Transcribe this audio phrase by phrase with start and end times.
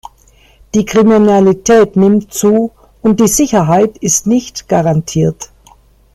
[0.73, 2.71] Die Kriminalität nimmt zu,
[3.03, 5.51] und die Sicherheit ist nicht garantiert.